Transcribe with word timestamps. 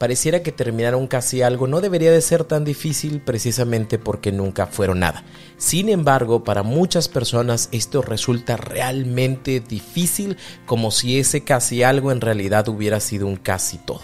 Pareciera 0.00 0.42
que 0.42 0.50
terminar 0.50 0.94
un 0.94 1.06
casi 1.06 1.42
algo 1.42 1.66
no 1.66 1.82
debería 1.82 2.10
de 2.10 2.22
ser 2.22 2.44
tan 2.44 2.64
difícil 2.64 3.20
precisamente 3.20 3.98
porque 3.98 4.32
nunca 4.32 4.66
fueron 4.66 5.00
nada. 5.00 5.24
Sin 5.58 5.90
embargo, 5.90 6.42
para 6.42 6.62
muchas 6.62 7.06
personas 7.06 7.68
esto 7.70 8.00
resulta 8.00 8.56
realmente 8.56 9.60
difícil 9.60 10.38
como 10.64 10.90
si 10.90 11.18
ese 11.18 11.44
casi 11.44 11.82
algo 11.82 12.12
en 12.12 12.22
realidad 12.22 12.66
hubiera 12.68 12.98
sido 12.98 13.26
un 13.26 13.36
casi 13.36 13.76
todo. 13.76 14.00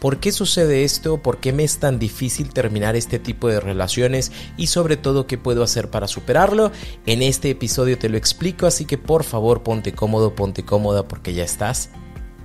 ¿Por 0.00 0.20
qué 0.20 0.32
sucede 0.32 0.84
esto? 0.84 1.22
¿Por 1.22 1.40
qué 1.40 1.54
me 1.54 1.64
es 1.64 1.78
tan 1.78 1.98
difícil 1.98 2.52
terminar 2.52 2.94
este 2.94 3.18
tipo 3.18 3.48
de 3.48 3.58
relaciones? 3.58 4.32
Y 4.58 4.66
sobre 4.66 4.98
todo, 4.98 5.26
¿qué 5.26 5.38
puedo 5.38 5.62
hacer 5.62 5.88
para 5.88 6.08
superarlo? 6.08 6.72
En 7.06 7.22
este 7.22 7.48
episodio 7.48 7.96
te 7.96 8.10
lo 8.10 8.18
explico, 8.18 8.66
así 8.66 8.84
que 8.84 8.98
por 8.98 9.24
favor 9.24 9.62
ponte 9.62 9.94
cómodo, 9.94 10.34
ponte 10.34 10.62
cómoda 10.62 11.08
porque 11.08 11.32
ya 11.32 11.44
estás 11.44 11.88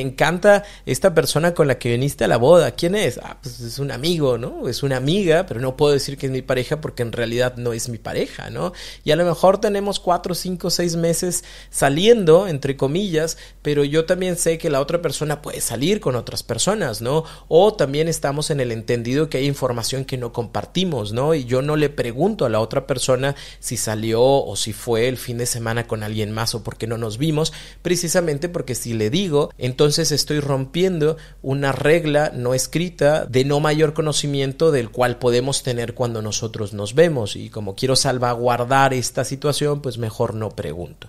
encanta 0.00 0.64
esta 0.86 1.12
persona 1.12 1.52
con 1.52 1.68
la 1.68 1.78
que 1.78 1.90
viniste 1.90 2.24
a 2.24 2.28
la 2.28 2.38
boda, 2.38 2.70
¿quién 2.70 2.94
es? 2.94 3.18
Ah, 3.22 3.36
pues 3.42 3.60
es 3.60 3.78
un 3.78 3.90
amigo, 3.90 4.38
¿no? 4.38 4.68
Es 4.70 4.82
una 4.82 4.96
amiga, 4.96 5.44
pero 5.44 5.60
no 5.60 5.76
puedo 5.76 5.92
decir 5.92 6.16
que 6.16 6.24
es 6.24 6.32
mi 6.32 6.40
pareja 6.40 6.80
porque 6.80 7.02
en 7.02 7.12
realidad 7.12 7.56
no 7.58 7.74
es 7.74 7.90
mi 7.90 7.98
pareja, 7.98 8.48
¿no? 8.48 8.72
Y 9.04 9.10
a 9.10 9.16
lo 9.16 9.26
mejor 9.26 9.60
tenemos 9.60 10.00
cuatro, 10.00 10.34
cinco, 10.34 10.70
seis 10.70 10.96
meses 10.96 11.44
saliendo, 11.68 12.48
entre 12.48 12.78
comillas, 12.78 13.36
pero 13.60 13.84
yo 13.84 14.06
también 14.06 14.38
sé 14.38 14.56
que 14.56 14.70
la 14.70 14.80
otra 14.80 15.02
persona 15.02 15.42
puede 15.42 15.60
salir 15.60 15.81
con 16.00 16.14
otras 16.14 16.44
personas, 16.44 17.02
¿no? 17.02 17.24
O 17.48 17.74
también 17.74 18.06
estamos 18.06 18.50
en 18.50 18.60
el 18.60 18.70
entendido 18.70 19.28
que 19.28 19.38
hay 19.38 19.46
información 19.46 20.04
que 20.04 20.16
no 20.16 20.32
compartimos, 20.32 21.12
¿no? 21.12 21.34
Y 21.34 21.44
yo 21.44 21.60
no 21.60 21.76
le 21.76 21.90
pregunto 21.90 22.44
a 22.44 22.48
la 22.48 22.60
otra 22.60 22.86
persona 22.86 23.34
si 23.58 23.76
salió 23.76 24.22
o 24.22 24.54
si 24.54 24.72
fue 24.72 25.08
el 25.08 25.16
fin 25.16 25.38
de 25.38 25.46
semana 25.46 25.88
con 25.88 26.04
alguien 26.04 26.30
más 26.30 26.54
o 26.54 26.62
por 26.62 26.76
qué 26.76 26.86
no 26.86 26.98
nos 26.98 27.18
vimos, 27.18 27.52
precisamente 27.82 28.48
porque 28.48 28.76
si 28.76 28.94
le 28.94 29.10
digo, 29.10 29.50
entonces 29.58 30.12
estoy 30.12 30.38
rompiendo 30.38 31.16
una 31.42 31.72
regla 31.72 32.30
no 32.32 32.54
escrita 32.54 33.26
de 33.26 33.44
no 33.44 33.58
mayor 33.58 33.92
conocimiento 33.92 34.70
del 34.70 34.90
cual 34.90 35.18
podemos 35.18 35.64
tener 35.64 35.94
cuando 35.94 36.22
nosotros 36.22 36.72
nos 36.72 36.94
vemos 36.94 37.34
y 37.34 37.50
como 37.50 37.74
quiero 37.74 37.96
salvaguardar 37.96 38.94
esta 38.94 39.24
situación, 39.24 39.82
pues 39.82 39.98
mejor 39.98 40.34
no 40.34 40.50
pregunto. 40.50 41.08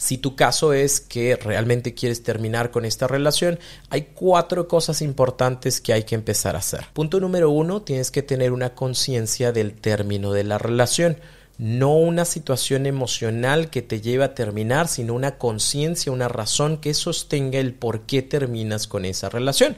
Si 0.00 0.16
tu 0.16 0.34
caso 0.34 0.72
es 0.72 0.98
que 0.98 1.36
realmente 1.36 1.92
quieres 1.92 2.22
terminar 2.22 2.70
con 2.70 2.86
esta 2.86 3.06
relación, 3.06 3.58
hay 3.90 4.08
cuatro 4.14 4.66
cosas 4.66 5.02
importantes 5.02 5.82
que 5.82 5.92
hay 5.92 6.04
que 6.04 6.14
empezar 6.14 6.56
a 6.56 6.60
hacer. 6.60 6.86
Punto 6.94 7.20
número 7.20 7.50
uno, 7.50 7.82
tienes 7.82 8.10
que 8.10 8.22
tener 8.22 8.52
una 8.52 8.74
conciencia 8.74 9.52
del 9.52 9.74
término 9.74 10.32
de 10.32 10.44
la 10.44 10.56
relación. 10.56 11.18
No 11.58 11.98
una 11.98 12.24
situación 12.24 12.86
emocional 12.86 13.68
que 13.68 13.82
te 13.82 14.00
lleve 14.00 14.24
a 14.24 14.34
terminar, 14.34 14.88
sino 14.88 15.12
una 15.12 15.36
conciencia, 15.36 16.10
una 16.10 16.28
razón 16.28 16.78
que 16.78 16.94
sostenga 16.94 17.58
el 17.58 17.74
por 17.74 18.06
qué 18.06 18.22
terminas 18.22 18.86
con 18.86 19.04
esa 19.04 19.28
relación. 19.28 19.76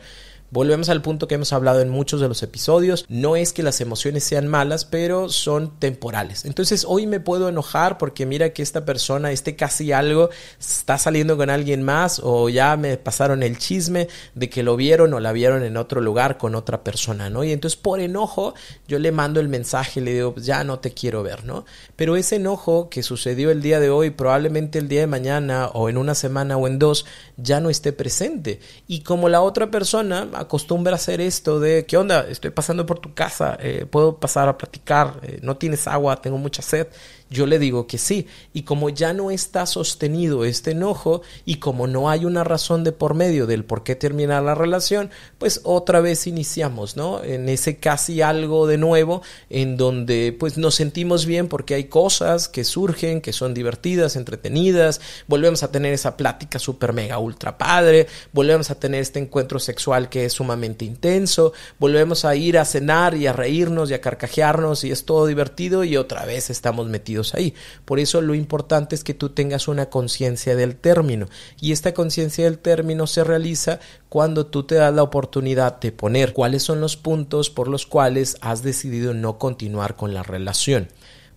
Volvemos 0.52 0.90
al 0.90 1.00
punto 1.00 1.28
que 1.28 1.36
hemos 1.36 1.54
hablado 1.54 1.80
en 1.80 1.88
muchos 1.88 2.20
de 2.20 2.28
los 2.28 2.42
episodios. 2.42 3.06
No 3.08 3.36
es 3.36 3.54
que 3.54 3.62
las 3.62 3.80
emociones 3.80 4.22
sean 4.22 4.48
malas, 4.48 4.84
pero 4.84 5.30
son 5.30 5.78
temporales. 5.78 6.44
Entonces 6.44 6.84
hoy 6.86 7.06
me 7.06 7.20
puedo 7.20 7.48
enojar 7.48 7.96
porque 7.96 8.26
mira 8.26 8.50
que 8.50 8.60
esta 8.60 8.84
persona, 8.84 9.32
este 9.32 9.56
casi 9.56 9.92
algo, 9.92 10.28
está 10.60 10.98
saliendo 10.98 11.38
con 11.38 11.48
alguien 11.48 11.82
más 11.82 12.20
o 12.22 12.50
ya 12.50 12.76
me 12.76 12.98
pasaron 12.98 13.42
el 13.42 13.56
chisme 13.56 14.08
de 14.34 14.50
que 14.50 14.62
lo 14.62 14.76
vieron 14.76 15.14
o 15.14 15.20
la 15.20 15.32
vieron 15.32 15.62
en 15.62 15.78
otro 15.78 16.02
lugar 16.02 16.36
con 16.36 16.54
otra 16.54 16.84
persona, 16.84 17.30
¿no? 17.30 17.44
Y 17.44 17.52
entonces 17.52 17.80
por 17.80 18.00
enojo 18.00 18.52
yo 18.86 18.98
le 18.98 19.10
mando 19.10 19.40
el 19.40 19.48
mensaje 19.48 20.02
le 20.02 20.12
digo, 20.12 20.34
pues 20.34 20.44
ya 20.44 20.64
no 20.64 20.80
te 20.80 20.92
quiero 20.92 21.22
ver, 21.22 21.46
¿no? 21.46 21.64
Pero 21.96 22.14
ese 22.14 22.36
enojo 22.36 22.90
que 22.90 23.02
sucedió 23.02 23.50
el 23.50 23.62
día 23.62 23.80
de 23.80 23.88
hoy, 23.88 24.10
probablemente 24.10 24.78
el 24.78 24.88
día 24.88 25.00
de 25.00 25.06
mañana 25.06 25.68
o 25.68 25.88
en 25.88 25.96
una 25.96 26.14
semana 26.14 26.58
o 26.58 26.66
en 26.66 26.78
dos, 26.78 27.06
ya 27.42 27.60
no 27.60 27.70
esté 27.70 27.92
presente. 27.92 28.60
Y 28.86 29.00
como 29.00 29.28
la 29.28 29.42
otra 29.42 29.70
persona 29.70 30.28
acostumbra 30.34 30.92
a 30.92 30.96
hacer 30.96 31.20
esto 31.20 31.60
de, 31.60 31.84
¿qué 31.86 31.96
onda? 31.96 32.26
Estoy 32.28 32.50
pasando 32.50 32.86
por 32.86 32.98
tu 32.98 33.14
casa, 33.14 33.56
eh, 33.60 33.86
puedo 33.90 34.18
pasar 34.18 34.48
a 34.48 34.56
platicar, 34.56 35.20
eh, 35.22 35.38
no 35.42 35.56
tienes 35.56 35.86
agua, 35.86 36.20
tengo 36.20 36.38
mucha 36.38 36.62
sed 36.62 36.88
yo 37.32 37.46
le 37.46 37.58
digo 37.58 37.86
que 37.86 37.98
sí. 37.98 38.26
Y 38.52 38.62
como 38.62 38.90
ya 38.90 39.12
no 39.12 39.30
está 39.30 39.66
sostenido 39.66 40.44
este 40.44 40.72
enojo 40.72 41.22
y 41.44 41.56
como 41.56 41.86
no 41.86 42.10
hay 42.10 42.24
una 42.24 42.44
razón 42.44 42.84
de 42.84 42.92
por 42.92 43.14
medio 43.14 43.46
del 43.46 43.64
por 43.64 43.82
qué 43.82 43.96
terminar 43.96 44.42
la 44.42 44.54
relación, 44.54 45.10
pues 45.38 45.60
otra 45.64 46.00
vez 46.00 46.26
iniciamos, 46.26 46.96
¿no? 46.96 47.24
En 47.24 47.48
ese 47.48 47.78
casi 47.78 48.20
algo 48.20 48.66
de 48.66 48.78
nuevo 48.78 49.22
en 49.50 49.76
donde 49.76 50.36
pues 50.38 50.58
nos 50.58 50.74
sentimos 50.74 51.26
bien 51.26 51.48
porque 51.48 51.74
hay 51.74 51.84
cosas 51.84 52.48
que 52.48 52.64
surgen, 52.64 53.20
que 53.20 53.32
son 53.32 53.54
divertidas, 53.54 54.16
entretenidas, 54.16 55.00
volvemos 55.26 55.62
a 55.62 55.72
tener 55.72 55.92
esa 55.94 56.16
plática 56.16 56.58
súper 56.58 56.92
mega 56.92 57.18
ultra 57.18 57.56
padre, 57.56 58.06
volvemos 58.32 58.70
a 58.70 58.78
tener 58.78 59.00
este 59.00 59.18
encuentro 59.18 59.58
sexual 59.58 60.08
que 60.08 60.26
es 60.26 60.34
sumamente 60.34 60.84
intenso, 60.84 61.52
volvemos 61.78 62.24
a 62.24 62.36
ir 62.36 62.58
a 62.58 62.64
cenar 62.64 63.14
y 63.14 63.26
a 63.26 63.32
reírnos 63.32 63.90
y 63.90 63.94
a 63.94 64.00
carcajearnos 64.00 64.84
y 64.84 64.90
es 64.90 65.04
todo 65.04 65.26
divertido 65.26 65.84
y 65.84 65.96
otra 65.96 66.26
vez 66.26 66.50
estamos 66.50 66.88
metidos 66.88 67.21
ahí. 67.34 67.54
Por 67.84 68.00
eso 68.00 68.20
lo 68.20 68.34
importante 68.34 68.94
es 68.94 69.04
que 69.04 69.14
tú 69.14 69.30
tengas 69.30 69.68
una 69.68 69.86
conciencia 69.86 70.56
del 70.56 70.76
término 70.76 71.26
y 71.60 71.72
esta 71.72 71.94
conciencia 71.94 72.44
del 72.44 72.58
término 72.58 73.06
se 73.06 73.24
realiza 73.24 73.80
cuando 74.08 74.46
tú 74.46 74.64
te 74.64 74.74
das 74.74 74.92
la 74.92 75.02
oportunidad 75.02 75.80
de 75.80 75.92
poner 75.92 76.32
cuáles 76.32 76.62
son 76.62 76.80
los 76.80 76.96
puntos 76.96 77.50
por 77.50 77.68
los 77.68 77.86
cuales 77.86 78.36
has 78.40 78.62
decidido 78.62 79.14
no 79.14 79.38
continuar 79.38 79.96
con 79.96 80.12
la 80.14 80.22
relación 80.22 80.88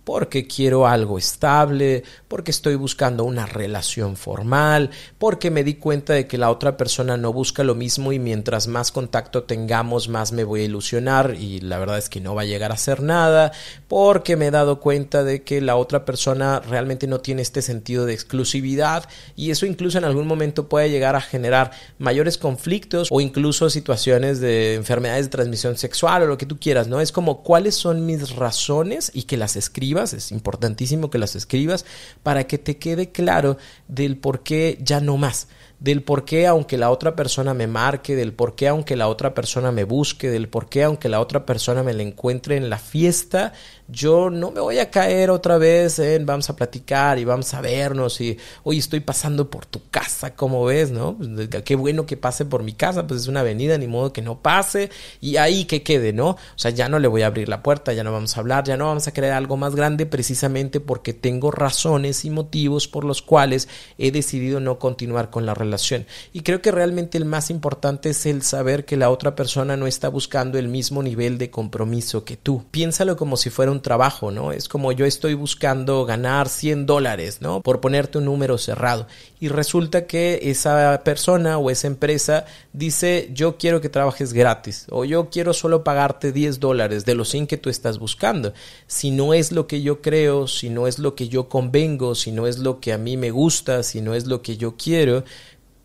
porque 0.06 0.46
quiero 0.46 0.86
algo 0.86 1.18
estable, 1.18 2.04
porque 2.28 2.52
estoy 2.52 2.76
buscando 2.76 3.24
una 3.24 3.44
relación 3.44 4.16
formal, 4.16 4.90
porque 5.18 5.50
me 5.50 5.64
di 5.64 5.74
cuenta 5.74 6.12
de 6.12 6.28
que 6.28 6.38
la 6.38 6.52
otra 6.52 6.76
persona 6.76 7.16
no 7.16 7.32
busca 7.32 7.64
lo 7.64 7.74
mismo 7.74 8.12
y 8.12 8.20
mientras 8.20 8.68
más 8.68 8.92
contacto 8.92 9.42
tengamos 9.42 10.08
más 10.08 10.30
me 10.30 10.44
voy 10.44 10.60
a 10.60 10.64
ilusionar 10.66 11.34
y 11.36 11.58
la 11.58 11.80
verdad 11.80 11.98
es 11.98 12.08
que 12.08 12.20
no 12.20 12.36
va 12.36 12.42
a 12.42 12.44
llegar 12.44 12.70
a 12.70 12.76
ser 12.76 13.02
nada, 13.02 13.50
porque 13.88 14.36
me 14.36 14.46
he 14.46 14.50
dado 14.52 14.78
cuenta 14.78 15.24
de 15.24 15.42
que 15.42 15.60
la 15.60 15.74
otra 15.74 16.04
persona 16.04 16.60
realmente 16.60 17.08
no 17.08 17.18
tiene 17.18 17.42
este 17.42 17.60
sentido 17.60 18.06
de 18.06 18.14
exclusividad 18.14 19.08
y 19.34 19.50
eso 19.50 19.66
incluso 19.66 19.98
en 19.98 20.04
algún 20.04 20.28
momento 20.28 20.68
puede 20.68 20.88
llegar 20.88 21.16
a 21.16 21.20
generar 21.20 21.72
mayores 21.98 22.38
conflictos 22.38 23.08
o 23.10 23.20
incluso 23.20 23.70
situaciones 23.70 24.38
de 24.38 24.74
enfermedades 24.74 25.26
de 25.26 25.30
transmisión 25.30 25.76
sexual 25.76 26.22
o 26.22 26.26
lo 26.26 26.38
que 26.38 26.46
tú 26.46 26.60
quieras, 26.60 26.86
¿no? 26.86 27.00
Es 27.00 27.10
como 27.10 27.42
cuáles 27.42 27.74
son 27.74 28.06
mis 28.06 28.36
razones 28.36 29.10
y 29.12 29.24
que 29.24 29.36
las 29.36 29.56
es 30.02 30.32
importantísimo 30.32 31.10
que 31.10 31.18
las 31.18 31.36
escribas 31.36 31.84
para 32.22 32.46
que 32.46 32.58
te 32.58 32.78
quede 32.78 33.10
claro 33.10 33.56
del 33.88 34.16
por 34.16 34.42
qué 34.42 34.78
ya 34.82 35.00
no 35.00 35.16
más, 35.16 35.48
del 35.78 36.02
por 36.02 36.24
qué 36.24 36.46
aunque 36.46 36.78
la 36.78 36.90
otra 36.90 37.16
persona 37.16 37.54
me 37.54 37.66
marque, 37.66 38.16
del 38.16 38.32
por 38.32 38.54
qué 38.54 38.68
aunque 38.68 38.96
la 38.96 39.08
otra 39.08 39.34
persona 39.34 39.72
me 39.72 39.84
busque, 39.84 40.30
del 40.30 40.48
por 40.48 40.68
qué 40.68 40.84
aunque 40.84 41.08
la 41.08 41.20
otra 41.20 41.44
persona 41.44 41.82
me 41.82 41.92
la 41.92 42.02
encuentre 42.02 42.56
en 42.56 42.70
la 42.70 42.78
fiesta, 42.78 43.52
yo 43.88 44.30
no 44.30 44.50
me 44.50 44.60
voy 44.60 44.78
a 44.78 44.90
caer 44.90 45.30
otra 45.30 45.58
vez 45.58 45.98
en 45.98 46.26
vamos 46.26 46.50
a 46.50 46.56
platicar 46.56 47.18
y 47.18 47.24
vamos 47.24 47.54
a 47.54 47.60
vernos 47.60 48.20
y 48.20 48.36
hoy 48.64 48.78
estoy 48.78 49.00
pasando 49.00 49.48
por 49.48 49.66
tu 49.66 49.80
casa, 49.90 50.34
como 50.34 50.64
ves, 50.64 50.90
no? 50.90 51.16
Pues, 51.16 51.48
qué 51.64 51.76
bueno 51.76 52.06
que 52.06 52.16
pase 52.16 52.44
por 52.44 52.62
mi 52.62 52.72
casa, 52.72 53.06
pues 53.06 53.22
es 53.22 53.28
una 53.28 53.40
avenida, 53.40 53.78
ni 53.78 53.86
modo 53.86 54.12
que 54.12 54.22
no 54.22 54.40
pase 54.40 54.90
y 55.20 55.36
ahí 55.36 55.64
que 55.66 55.82
quede, 55.82 56.12
¿no? 56.12 56.30
O 56.30 56.38
sea, 56.56 56.70
ya 56.70 56.88
no 56.88 56.98
le 56.98 57.08
voy 57.08 57.22
a 57.22 57.28
abrir 57.28 57.48
la 57.48 57.62
puerta, 57.62 57.92
ya 57.92 58.02
no 58.02 58.12
vamos 58.12 58.36
a 58.36 58.40
hablar, 58.40 58.64
ya 58.64 58.76
no 58.76 58.86
vamos 58.86 59.06
a 59.06 59.12
crear 59.12 59.32
algo 59.32 59.56
más 59.56 59.74
grande 59.74 60.06
precisamente 60.06 60.80
porque 60.80 61.12
tengo 61.12 61.50
razones 61.50 62.24
y 62.24 62.30
motivos 62.30 62.88
por 62.88 63.04
los 63.04 63.22
cuales 63.22 63.68
he 63.98 64.10
decidido 64.10 64.60
no 64.60 64.78
continuar 64.78 65.30
con 65.30 65.46
la 65.46 65.54
relación. 65.54 66.06
Y 66.32 66.40
creo 66.40 66.60
que 66.60 66.72
realmente 66.72 67.18
el 67.18 67.24
más 67.24 67.50
importante 67.50 68.10
es 68.10 68.26
el 68.26 68.42
saber 68.42 68.84
que 68.84 68.96
la 68.96 69.10
otra 69.10 69.34
persona 69.34 69.76
no 69.76 69.86
está 69.86 70.08
buscando 70.08 70.58
el 70.58 70.68
mismo 70.68 71.02
nivel 71.02 71.38
de 71.38 71.50
compromiso 71.50 72.24
que 72.24 72.36
tú. 72.36 72.64
Piénsalo 72.70 73.16
como 73.16 73.36
si 73.36 73.50
fuera 73.50 73.72
un 73.72 73.75
trabajo, 73.82 74.30
¿no? 74.30 74.52
Es 74.52 74.68
como 74.68 74.92
yo 74.92 75.06
estoy 75.06 75.34
buscando 75.34 76.04
ganar 76.04 76.48
100 76.48 76.86
dólares, 76.86 77.40
¿no? 77.40 77.60
Por 77.60 77.80
ponerte 77.80 78.18
un 78.18 78.24
número 78.24 78.58
cerrado. 78.58 79.06
Y 79.40 79.48
resulta 79.48 80.06
que 80.06 80.40
esa 80.42 81.02
persona 81.04 81.58
o 81.58 81.70
esa 81.70 81.86
empresa 81.86 82.44
dice, 82.72 83.30
yo 83.32 83.56
quiero 83.56 83.80
que 83.80 83.88
trabajes 83.88 84.32
gratis 84.32 84.86
o 84.90 85.04
yo 85.04 85.30
quiero 85.30 85.52
solo 85.52 85.84
pagarte 85.84 86.32
10 86.32 86.60
dólares 86.60 87.04
de 87.04 87.14
los 87.14 87.28
100 87.28 87.46
que 87.46 87.56
tú 87.56 87.70
estás 87.70 87.98
buscando. 87.98 88.52
Si 88.86 89.10
no 89.10 89.34
es 89.34 89.52
lo 89.52 89.66
que 89.66 89.82
yo 89.82 90.00
creo, 90.00 90.46
si 90.46 90.70
no 90.70 90.86
es 90.86 90.98
lo 90.98 91.14
que 91.14 91.28
yo 91.28 91.48
convengo, 91.48 92.14
si 92.14 92.32
no 92.32 92.46
es 92.46 92.58
lo 92.58 92.80
que 92.80 92.92
a 92.92 92.98
mí 92.98 93.16
me 93.16 93.30
gusta, 93.30 93.82
si 93.82 94.00
no 94.00 94.14
es 94.14 94.26
lo 94.26 94.42
que 94.42 94.56
yo 94.56 94.76
quiero, 94.76 95.24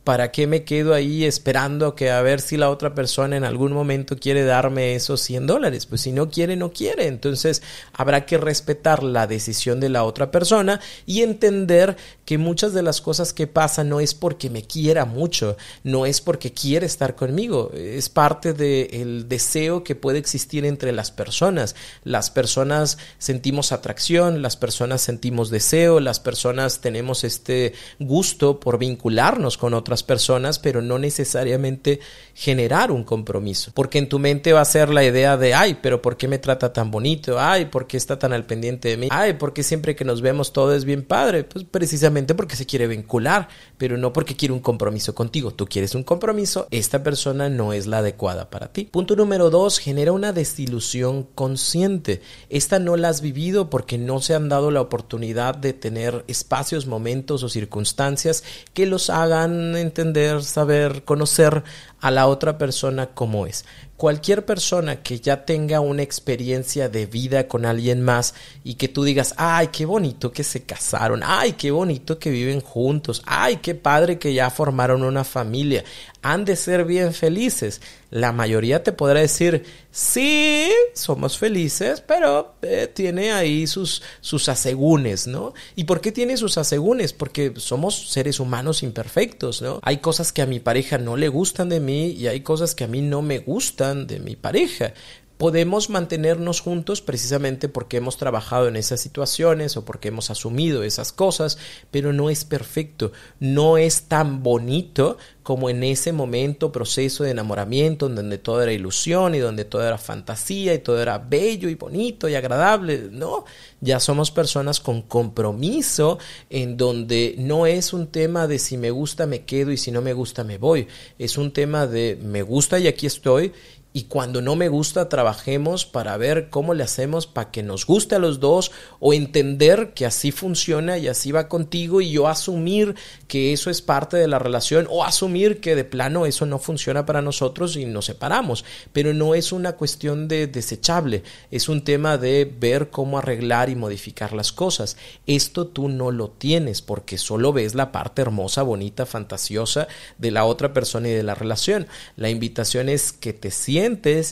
¿para 0.03 0.31
qué 0.31 0.47
me 0.47 0.63
quedo 0.63 0.93
ahí 0.93 1.25
esperando 1.25 1.93
que 1.93 2.09
a 2.09 2.21
ver 2.21 2.41
si 2.41 2.57
la 2.57 2.69
otra 2.69 2.95
persona 2.95 3.37
en 3.37 3.43
algún 3.43 3.71
momento 3.71 4.17
quiere 4.17 4.43
darme 4.43 4.95
esos 4.95 5.21
100 5.21 5.47
dólares? 5.47 5.85
Pues 5.85 6.01
si 6.01 6.11
no 6.11 6.29
quiere, 6.29 6.55
no 6.55 6.71
quiere. 6.71 7.07
Entonces 7.07 7.61
habrá 7.93 8.25
que 8.25 8.37
respetar 8.37 9.03
la 9.03 9.27
decisión 9.27 9.79
de 9.79 9.89
la 9.89 10.03
otra 10.03 10.31
persona 10.31 10.81
y 11.05 11.21
entender 11.21 11.97
que 12.25 12.37
muchas 12.37 12.73
de 12.73 12.81
las 12.81 13.01
cosas 13.01 13.33
que 13.33 13.45
pasan 13.45 13.89
no 13.89 13.99
es 13.99 14.13
porque 14.13 14.49
me 14.49 14.63
quiera 14.63 15.05
mucho, 15.05 15.57
no 15.83 16.05
es 16.05 16.21
porque 16.21 16.51
quiere 16.51 16.85
estar 16.85 17.15
conmigo, 17.15 17.71
es 17.75 18.09
parte 18.09 18.53
del 18.53 19.27
deseo 19.27 19.83
que 19.83 19.95
puede 19.95 20.17
existir 20.17 20.65
entre 20.65 20.93
las 20.93 21.11
personas. 21.11 21.75
Las 22.03 22.31
personas 22.31 22.97
sentimos 23.17 23.71
atracción, 23.71 24.41
las 24.41 24.57
personas 24.57 25.01
sentimos 25.01 25.49
deseo, 25.49 25.99
las 25.99 26.19
personas 26.19 26.81
tenemos 26.81 27.23
este 27.23 27.73
gusto 27.99 28.59
por 28.59 28.77
vincularnos 28.77 29.57
con 29.57 29.73
otras 29.73 29.90
personas, 30.03 30.59
pero 30.59 30.81
no 30.81 30.97
necesariamente 30.97 31.99
generar 32.33 32.91
un 32.91 33.03
compromiso. 33.03 33.71
Porque 33.73 33.99
en 33.99 34.09
tu 34.09 34.17
mente 34.17 34.53
va 34.53 34.61
a 34.61 34.65
ser 34.65 34.89
la 34.89 35.03
idea 35.03 35.37
de, 35.37 35.53
ay, 35.53 35.77
pero 35.81 36.01
¿por 36.01 36.17
qué 36.17 36.27
me 36.27 36.39
trata 36.39 36.73
tan 36.73 36.89
bonito? 36.89 37.39
Ay, 37.39 37.65
¿por 37.65 37.87
qué 37.87 37.97
está 37.97 38.17
tan 38.17 38.33
al 38.33 38.45
pendiente 38.45 38.89
de 38.89 38.97
mí? 38.97 39.07
Ay, 39.11 39.33
¿por 39.33 39.53
qué 39.53 39.63
siempre 39.63 39.95
que 39.95 40.05
nos 40.05 40.21
vemos 40.21 40.53
todo 40.53 40.73
es 40.73 40.85
bien 40.85 41.03
padre? 41.03 41.43
Pues 41.43 41.65
precisamente 41.65 42.33
porque 42.33 42.55
se 42.55 42.65
quiere 42.65 42.87
vincular, 42.87 43.49
pero 43.77 43.97
no 43.97 44.13
porque 44.13 44.35
quiere 44.35 44.53
un 44.53 44.61
compromiso 44.61 45.13
contigo. 45.13 45.51
Tú 45.51 45.65
quieres 45.65 45.93
un 45.93 46.03
compromiso, 46.03 46.67
esta 46.71 47.03
persona 47.03 47.49
no 47.49 47.73
es 47.73 47.87
la 47.87 47.99
adecuada 47.99 48.49
para 48.49 48.71
ti. 48.71 48.85
Punto 48.85 49.15
número 49.15 49.49
dos, 49.49 49.79
genera 49.79 50.11
una 50.11 50.33
desilusión 50.33 51.23
consciente. 51.35 52.21
Esta 52.49 52.79
no 52.79 52.95
la 52.95 53.09
has 53.09 53.21
vivido 53.21 53.69
porque 53.69 53.97
no 53.97 54.21
se 54.21 54.33
han 54.33 54.49
dado 54.49 54.71
la 54.71 54.81
oportunidad 54.81 55.55
de 55.55 55.73
tener 55.73 56.23
espacios, 56.27 56.87
momentos 56.87 57.43
o 57.43 57.49
circunstancias 57.49 58.43
que 58.73 58.85
los 58.85 59.09
hagan 59.09 59.75
entender, 59.81 60.43
saber, 60.43 61.03
conocer 61.03 61.63
a 61.99 62.11
la 62.11 62.27
otra 62.27 62.57
persona 62.57 63.07
como 63.07 63.45
es. 63.45 63.65
Cualquier 64.01 64.45
persona 64.45 65.03
que 65.03 65.19
ya 65.19 65.45
tenga 65.45 65.79
una 65.79 66.01
experiencia 66.01 66.89
de 66.89 67.05
vida 67.05 67.47
con 67.47 67.67
alguien 67.67 68.01
más 68.01 68.33
y 68.63 68.73
que 68.73 68.87
tú 68.87 69.03
digas, 69.03 69.35
ay, 69.37 69.67
qué 69.67 69.85
bonito 69.85 70.31
que 70.31 70.43
se 70.43 70.63
casaron, 70.63 71.21
ay, 71.23 71.53
qué 71.53 71.69
bonito 71.69 72.17
que 72.17 72.31
viven 72.31 72.61
juntos, 72.61 73.21
ay, 73.27 73.57
qué 73.57 73.75
padre 73.75 74.17
que 74.17 74.33
ya 74.33 74.49
formaron 74.49 75.03
una 75.03 75.23
familia, 75.23 75.83
han 76.23 76.45
de 76.45 76.55
ser 76.55 76.85
bien 76.85 77.13
felices. 77.13 77.79
La 78.09 78.31
mayoría 78.31 78.83
te 78.83 78.91
podrá 78.91 79.21
decir, 79.21 79.63
sí, 79.91 80.69
somos 80.93 81.37
felices, 81.37 82.01
pero 82.01 82.55
eh, 82.61 82.91
tiene 82.93 83.31
ahí 83.31 83.67
sus, 83.67 84.01
sus 84.19 84.49
asegúnes, 84.49 85.27
¿no? 85.27 85.53
¿Y 85.75 85.85
por 85.85 86.01
qué 86.01 86.11
tiene 86.11 86.37
sus 86.37 86.57
asegúnes? 86.57 87.13
Porque 87.13 87.53
somos 87.55 88.09
seres 88.09 88.39
humanos 88.39 88.83
imperfectos, 88.83 89.61
¿no? 89.61 89.79
Hay 89.83 89.97
cosas 89.97 90.33
que 90.33 90.41
a 90.41 90.45
mi 90.45 90.59
pareja 90.59 90.97
no 90.97 91.15
le 91.15 91.29
gustan 91.29 91.69
de 91.69 91.79
mí, 91.79 92.07
y 92.07 92.27
hay 92.27 92.41
cosas 92.41 92.75
que 92.75 92.83
a 92.83 92.87
mí 92.87 93.01
no 93.01 93.21
me 93.21 93.39
gustan 93.39 93.90
de 93.93 94.19
mi 94.19 94.35
pareja. 94.35 94.93
Podemos 95.41 95.89
mantenernos 95.89 96.61
juntos 96.61 97.01
precisamente 97.01 97.67
porque 97.67 97.97
hemos 97.97 98.17
trabajado 98.17 98.67
en 98.67 98.75
esas 98.75 99.01
situaciones 99.01 99.75
o 99.75 99.83
porque 99.83 100.09
hemos 100.09 100.29
asumido 100.29 100.83
esas 100.83 101.11
cosas, 101.11 101.57
pero 101.89 102.13
no 102.13 102.29
es 102.29 102.45
perfecto, 102.45 103.11
no 103.39 103.79
es 103.79 104.03
tan 104.03 104.43
bonito 104.43 105.17
como 105.41 105.71
en 105.71 105.83
ese 105.83 106.11
momento, 106.11 106.71
proceso 106.71 107.23
de 107.23 107.31
enamoramiento, 107.31 108.05
en 108.05 108.13
donde 108.13 108.37
todo 108.37 108.61
era 108.61 108.71
ilusión 108.71 109.33
y 109.33 109.39
donde 109.39 109.65
todo 109.65 109.83
era 109.83 109.97
fantasía 109.97 110.75
y 110.75 110.79
todo 110.79 111.01
era 111.01 111.17
bello 111.17 111.69
y 111.69 111.73
bonito 111.73 112.29
y 112.29 112.35
agradable. 112.35 113.09
No, 113.11 113.45
ya 113.79 113.99
somos 113.99 114.29
personas 114.29 114.79
con 114.79 115.01
compromiso 115.01 116.19
en 116.51 116.77
donde 116.77 117.33
no 117.39 117.65
es 117.65 117.93
un 117.93 118.11
tema 118.11 118.45
de 118.45 118.59
si 118.59 118.77
me 118.77 118.91
gusta 118.91 119.25
me 119.25 119.43
quedo 119.43 119.71
y 119.71 119.77
si 119.77 119.91
no 119.91 120.03
me 120.03 120.13
gusta 120.13 120.43
me 120.43 120.59
voy. 120.59 120.87
Es 121.17 121.39
un 121.39 121.51
tema 121.51 121.87
de 121.87 122.19
me 122.21 122.43
gusta 122.43 122.77
y 122.77 122.85
aquí 122.85 123.07
estoy 123.07 123.53
y 123.93 124.03
cuando 124.03 124.41
no 124.41 124.55
me 124.55 124.69
gusta 124.69 125.09
trabajemos 125.09 125.85
para 125.85 126.15
ver 126.15 126.49
cómo 126.49 126.73
le 126.73 126.83
hacemos 126.83 127.27
para 127.27 127.51
que 127.51 127.61
nos 127.61 127.85
guste 127.85 128.15
a 128.15 128.19
los 128.19 128.39
dos 128.39 128.71
o 128.99 129.13
entender 129.13 129.93
que 129.93 130.05
así 130.05 130.31
funciona 130.31 130.97
y 130.97 131.09
así 131.09 131.31
va 131.33 131.49
contigo 131.49 131.99
y 131.99 132.11
yo 132.11 132.29
asumir 132.29 132.95
que 133.27 133.51
eso 133.51 133.69
es 133.69 133.81
parte 133.81 134.15
de 134.15 134.29
la 134.29 134.39
relación 134.39 134.87
o 134.89 135.03
asumir 135.03 135.59
que 135.59 135.75
de 135.75 135.83
plano 135.83 136.25
eso 136.25 136.45
no 136.45 136.57
funciona 136.57 137.05
para 137.05 137.21
nosotros 137.21 137.75
y 137.75 137.85
nos 137.85 138.05
separamos. 138.05 138.63
Pero 138.93 139.13
no 139.13 139.35
es 139.35 139.51
una 139.51 139.73
cuestión 139.73 140.29
de 140.29 140.47
desechable, 140.47 141.23
es 141.49 141.67
un 141.67 141.83
tema 141.83 142.17
de 142.17 142.45
ver 142.45 142.89
cómo 142.89 143.17
arreglar 143.17 143.69
y 143.69 143.75
modificar 143.75 144.31
las 144.31 144.53
cosas. 144.53 144.95
Esto 145.27 145.67
tú 145.67 145.89
no 145.89 146.11
lo 146.11 146.29
tienes 146.29 146.81
porque 146.81 147.17
solo 147.17 147.51
ves 147.51 147.75
la 147.75 147.91
parte 147.91 148.21
hermosa, 148.21 148.63
bonita, 148.63 149.05
fantasiosa 149.05 149.89
de 150.17 150.31
la 150.31 150.45
otra 150.45 150.71
persona 150.71 151.09
y 151.09 151.11
de 151.11 151.23
la 151.23 151.35
relación. 151.35 151.87
La 152.15 152.29
invitación 152.29 152.87
es 152.87 153.11
que 153.11 153.33
te 153.33 153.51
sientas 153.51 153.80